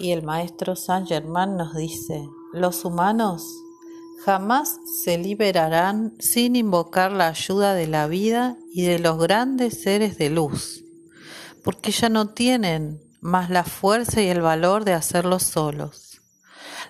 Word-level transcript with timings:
Y 0.00 0.12
el 0.12 0.22
maestro 0.22 0.76
Saint 0.76 1.06
Germain 1.06 1.58
nos 1.58 1.76
dice, 1.76 2.26
los 2.54 2.86
humanos 2.86 3.44
jamás 4.24 4.78
se 5.04 5.18
liberarán 5.18 6.14
sin 6.18 6.56
invocar 6.56 7.12
la 7.12 7.28
ayuda 7.28 7.74
de 7.74 7.86
la 7.86 8.06
vida 8.06 8.56
y 8.72 8.86
de 8.86 8.98
los 8.98 9.18
grandes 9.18 9.82
seres 9.82 10.16
de 10.16 10.30
luz, 10.30 10.82
porque 11.62 11.90
ya 11.90 12.08
no 12.08 12.30
tienen 12.30 13.02
más 13.20 13.50
la 13.50 13.62
fuerza 13.62 14.22
y 14.22 14.28
el 14.28 14.40
valor 14.40 14.86
de 14.86 14.94
hacerlo 14.94 15.38
solos. 15.38 16.22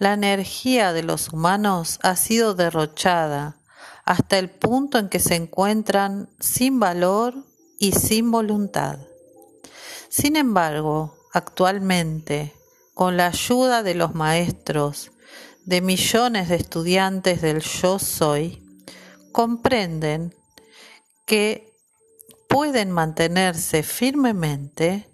La 0.00 0.12
energía 0.12 0.92
de 0.92 1.04
los 1.04 1.32
humanos 1.32 2.00
ha 2.02 2.16
sido 2.16 2.54
derrochada 2.54 3.56
hasta 4.04 4.36
el 4.36 4.50
punto 4.50 4.98
en 4.98 5.08
que 5.08 5.20
se 5.20 5.36
encuentran 5.36 6.28
sin 6.40 6.80
valor 6.80 7.34
y 7.78 7.92
sin 7.92 8.32
voluntad. 8.32 8.98
Sin 10.08 10.34
embargo, 10.34 11.14
actualmente, 11.32 12.52
con 12.96 13.18
la 13.18 13.26
ayuda 13.26 13.82
de 13.82 13.94
los 13.94 14.14
maestros, 14.14 15.12
de 15.66 15.82
millones 15.82 16.48
de 16.48 16.54
estudiantes 16.54 17.42
del 17.42 17.60
yo 17.60 17.98
soy, 17.98 18.66
comprenden 19.32 20.34
que 21.26 21.74
pueden 22.48 22.90
mantenerse 22.90 23.82
firmemente 23.82 25.10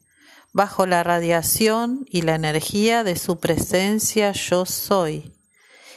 bajo 0.52 0.86
la 0.86 1.02
radiación 1.02 2.06
y 2.08 2.22
la 2.22 2.36
energía 2.36 3.02
de 3.02 3.16
su 3.16 3.40
presencia 3.40 4.30
yo 4.30 4.64
soy, 4.64 5.32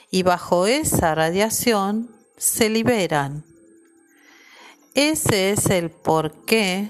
y 0.09 0.23
bajo 0.23 0.65
esa 0.65 1.13
radiación 1.13 2.09
se 2.35 2.71
liberan. 2.71 3.45
Ese 4.95 5.51
es 5.51 5.67
el 5.67 5.91
por 5.91 6.45
qué 6.45 6.89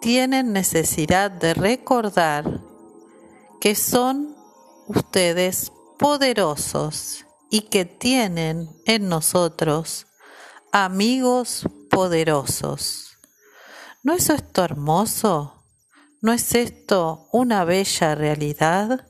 tienen 0.00 0.52
necesidad 0.52 1.30
de 1.30 1.54
recordar 1.54 2.68
que 3.60 3.74
son 3.74 4.34
ustedes 4.88 5.70
poderosos 5.98 7.26
y 7.50 7.62
que 7.62 7.84
tienen 7.84 8.70
en 8.86 9.08
nosotros 9.08 10.06
amigos 10.72 11.66
poderosos. 11.90 13.18
¿No 14.02 14.14
es 14.14 14.30
esto 14.30 14.64
hermoso? 14.64 15.62
¿No 16.22 16.32
es 16.32 16.54
esto 16.54 17.28
una 17.32 17.64
bella 17.64 18.14
realidad? 18.14 19.06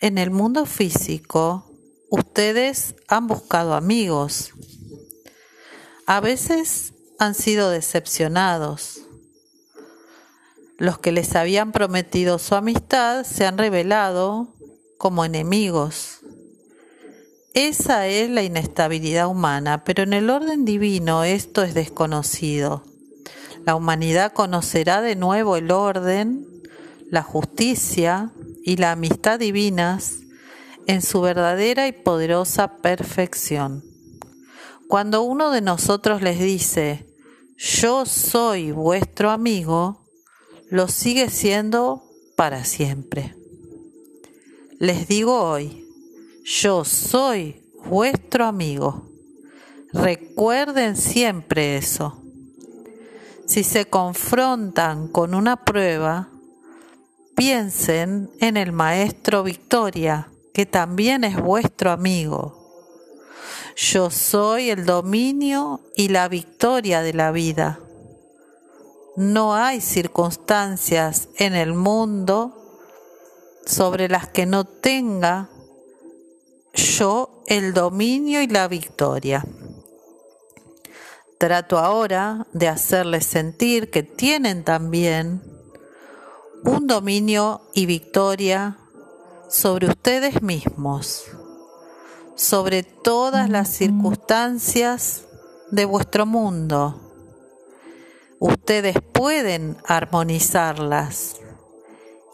En 0.00 0.18
el 0.18 0.30
mundo 0.30 0.66
físico, 0.66 1.70
ustedes 2.10 2.96
han 3.06 3.28
buscado 3.28 3.74
amigos. 3.74 4.50
A 6.06 6.20
veces 6.20 6.94
han 7.20 7.34
sido 7.34 7.70
decepcionados. 7.70 9.02
Los 10.82 10.98
que 10.98 11.12
les 11.12 11.36
habían 11.36 11.70
prometido 11.70 12.40
su 12.40 12.56
amistad 12.56 13.22
se 13.22 13.46
han 13.46 13.56
revelado 13.56 14.48
como 14.98 15.24
enemigos. 15.24 16.22
Esa 17.54 18.08
es 18.08 18.28
la 18.28 18.42
inestabilidad 18.42 19.28
humana, 19.28 19.84
pero 19.84 20.02
en 20.02 20.12
el 20.12 20.28
orden 20.28 20.64
divino 20.64 21.22
esto 21.22 21.62
es 21.62 21.74
desconocido. 21.74 22.82
La 23.64 23.76
humanidad 23.76 24.32
conocerá 24.32 25.02
de 25.02 25.14
nuevo 25.14 25.56
el 25.56 25.70
orden, 25.70 26.48
la 27.08 27.22
justicia 27.22 28.32
y 28.64 28.74
la 28.78 28.90
amistad 28.90 29.38
divinas 29.38 30.16
en 30.88 31.00
su 31.00 31.20
verdadera 31.20 31.86
y 31.86 31.92
poderosa 31.92 32.78
perfección. 32.78 33.84
Cuando 34.88 35.22
uno 35.22 35.52
de 35.52 35.60
nosotros 35.60 36.22
les 36.22 36.40
dice, 36.40 37.06
yo 37.56 38.04
soy 38.04 38.72
vuestro 38.72 39.30
amigo, 39.30 40.01
lo 40.72 40.88
sigue 40.88 41.28
siendo 41.28 42.02
para 42.34 42.64
siempre. 42.64 43.34
Les 44.78 45.06
digo 45.06 45.38
hoy, 45.38 45.86
yo 46.46 46.86
soy 46.86 47.62
vuestro 47.84 48.46
amigo. 48.46 49.06
Recuerden 49.92 50.96
siempre 50.96 51.76
eso. 51.76 52.22
Si 53.44 53.64
se 53.64 53.84
confrontan 53.84 55.08
con 55.08 55.34
una 55.34 55.62
prueba, 55.62 56.30
piensen 57.36 58.30
en 58.40 58.56
el 58.56 58.72
maestro 58.72 59.42
Victoria, 59.42 60.30
que 60.54 60.64
también 60.64 61.24
es 61.24 61.36
vuestro 61.38 61.90
amigo. 61.90 62.88
Yo 63.76 64.08
soy 64.08 64.70
el 64.70 64.86
dominio 64.86 65.82
y 65.96 66.08
la 66.08 66.28
victoria 66.28 67.02
de 67.02 67.12
la 67.12 67.30
vida. 67.30 67.78
No 69.16 69.54
hay 69.54 69.82
circunstancias 69.82 71.28
en 71.36 71.54
el 71.54 71.74
mundo 71.74 72.56
sobre 73.66 74.08
las 74.08 74.28
que 74.28 74.46
no 74.46 74.64
tenga 74.64 75.50
yo 76.72 77.42
el 77.46 77.74
dominio 77.74 78.40
y 78.40 78.46
la 78.46 78.68
victoria. 78.68 79.44
Trato 81.38 81.78
ahora 81.78 82.46
de 82.54 82.68
hacerles 82.68 83.26
sentir 83.26 83.90
que 83.90 84.02
tienen 84.02 84.64
también 84.64 85.42
un 86.64 86.86
dominio 86.86 87.60
y 87.74 87.84
victoria 87.84 88.78
sobre 89.50 89.88
ustedes 89.88 90.40
mismos, 90.40 91.24
sobre 92.34 92.82
todas 92.82 93.50
las 93.50 93.68
circunstancias 93.68 95.26
de 95.70 95.84
vuestro 95.84 96.24
mundo. 96.24 97.11
Ustedes 98.44 98.96
pueden 99.12 99.76
armonizarlas 99.86 101.36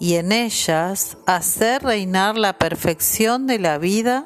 y 0.01 0.15
en 0.15 0.33
ellas 0.33 1.19
hacer 1.27 1.83
reinar 1.83 2.39
la 2.39 2.55
perfección 2.57 3.47
de 3.47 3.59
la 3.59 3.77
vida 3.77 4.25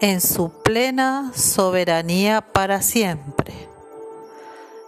en 0.00 0.20
su 0.20 0.62
plena 0.62 1.32
soberanía 1.34 2.52
para 2.52 2.82
siempre. 2.82 3.52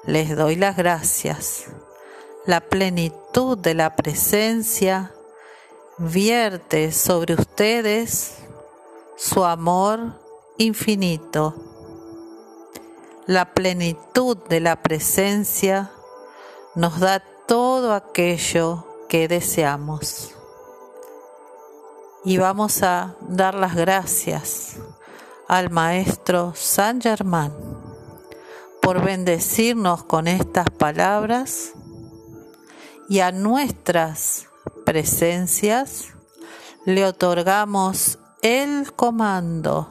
Les 0.05 0.37
doy 0.37 0.55
las 0.55 0.77
gracias. 0.77 1.65
La 2.47 2.61
plenitud 2.61 3.59
de 3.59 3.75
la 3.75 3.97
presencia 3.97 5.13
vierte 5.99 6.93
sobre 6.93 7.35
ustedes 7.35 8.37
su 9.17 9.45
amor 9.45 10.21
infinito. 10.59 11.57
La 13.27 13.53
plenitud 13.53 14.37
de 14.49 14.61
la 14.61 14.81
presencia 14.81 15.91
nos 16.75 16.99
da 16.99 17.21
todo 17.47 17.93
aquello 17.93 18.85
que 19.09 19.29
deseamos. 19.29 20.35
Y 22.25 22.39
vamos 22.39 22.83
a 22.83 23.15
dar 23.21 23.55
las 23.55 23.77
gracias 23.77 24.77
al 25.47 25.71
Maestro 25.71 26.53
San 26.57 27.01
Germán 27.01 27.53
por 28.81 29.03
bendecirnos 29.03 30.05
con 30.05 30.27
estas 30.27 30.71
palabras 30.71 31.73
y 33.09 33.21
a 33.21 33.31
nuestras 33.31 34.49
presencias 34.84 36.09
le 36.87 37.05
otorgamos 37.07 38.19
el 38.43 38.93
comando, 38.93 39.89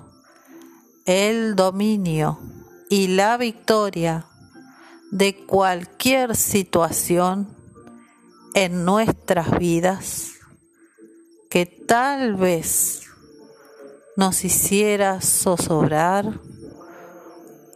el 1.06 1.56
dominio 1.56 2.40
y 2.90 3.08
la 3.08 3.38
victoria 3.38 4.26
de 5.14 5.36
cualquier 5.46 6.36
situación 6.36 7.48
en 8.56 8.84
nuestras 8.84 9.60
vidas 9.60 10.32
que 11.52 11.68
tal 11.68 12.34
vez 12.34 13.04
nos 14.18 14.44
hiciera 14.44 15.22
zozobrar 15.22 16.40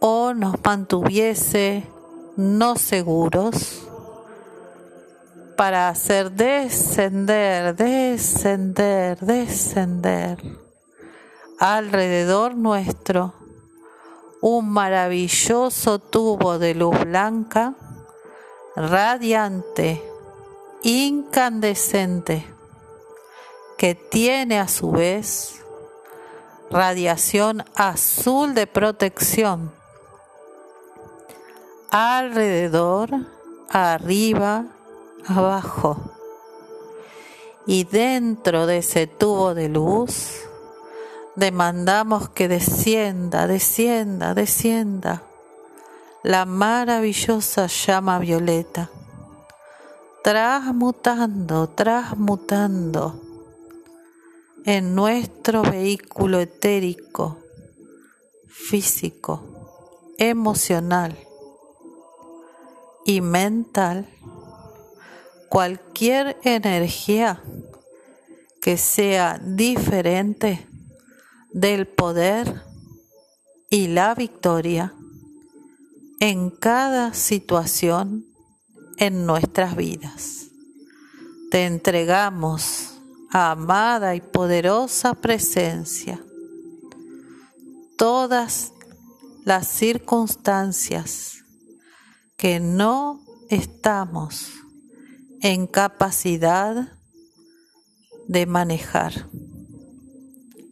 o 0.00 0.34
nos 0.34 0.56
mantuviese 0.64 1.86
no 2.36 2.74
seguros 2.74 3.86
para 5.56 5.90
hacer 5.90 6.32
descender, 6.32 7.76
descender, 7.76 9.20
descender 9.20 10.42
alrededor 11.60 12.56
nuestro 12.56 13.37
un 14.40 14.70
maravilloso 14.70 15.98
tubo 15.98 16.58
de 16.58 16.74
luz 16.74 16.98
blanca, 17.00 17.74
radiante, 18.76 20.02
incandescente, 20.82 22.46
que 23.76 23.94
tiene 23.94 24.58
a 24.58 24.68
su 24.68 24.90
vez 24.90 25.64
radiación 26.70 27.64
azul 27.74 28.54
de 28.54 28.66
protección 28.66 29.72
alrededor, 31.90 33.10
arriba, 33.70 34.66
abajo. 35.26 35.96
Y 37.66 37.84
dentro 37.84 38.66
de 38.66 38.78
ese 38.78 39.06
tubo 39.06 39.54
de 39.54 39.68
luz 39.68 40.47
demandamos 41.38 42.30
que 42.30 42.48
descienda, 42.48 43.46
descienda, 43.46 44.34
descienda 44.34 45.22
la 46.24 46.44
maravillosa 46.44 47.68
llama 47.68 48.18
violeta, 48.18 48.90
transmutando, 50.24 51.68
transmutando 51.68 53.22
en 54.64 54.96
nuestro 54.96 55.62
vehículo 55.62 56.40
etérico, 56.40 57.38
físico, 58.48 59.44
emocional 60.18 61.16
y 63.06 63.20
mental 63.20 64.08
cualquier 65.48 66.36
energía 66.42 67.40
que 68.60 68.76
sea 68.76 69.40
diferente 69.40 70.67
del 71.60 71.88
poder 71.88 72.62
y 73.68 73.88
la 73.88 74.14
victoria 74.14 74.94
en 76.20 76.50
cada 76.50 77.14
situación 77.14 78.26
en 78.96 79.26
nuestras 79.26 79.74
vidas. 79.74 80.50
Te 81.50 81.66
entregamos, 81.66 83.00
amada 83.30 84.14
y 84.14 84.20
poderosa 84.20 85.14
presencia, 85.14 86.22
todas 87.96 88.72
las 89.44 89.66
circunstancias 89.66 91.44
que 92.36 92.60
no 92.60 93.20
estamos 93.50 94.52
en 95.40 95.66
capacidad 95.66 96.92
de 98.28 98.46
manejar. 98.46 99.26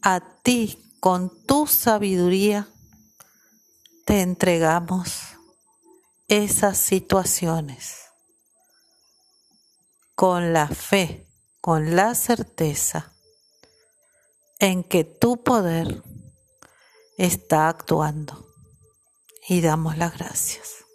A 0.03 0.36
ti, 0.47 0.79
con 1.01 1.29
tu 1.45 1.67
sabiduría, 1.67 2.69
te 4.05 4.21
entregamos 4.21 5.19
esas 6.29 6.79
situaciones 6.79 8.05
con 10.15 10.53
la 10.53 10.69
fe, 10.69 11.27
con 11.61 11.97
la 11.97 12.15
certeza 12.15 13.13
en 14.61 14.85
que 14.85 15.03
tu 15.03 15.43
poder 15.43 16.05
está 17.19 17.69
actuando 17.69 18.47
y 19.49 19.63
damos 19.63 19.99
las 19.99 20.17
gracias. 20.17 20.86